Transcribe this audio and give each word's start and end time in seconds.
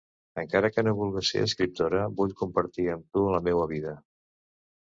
Encara 0.43 0.71
que 0.77 0.83
no 0.87 0.93
vulgues 0.99 1.29
ser 1.33 1.43
escriptora, 1.49 2.01
vull 2.21 2.35
compartir 2.41 2.89
amb 2.97 3.07
tu 3.19 3.27
la 3.37 3.43
meua 3.49 3.69
vida. 3.75 3.95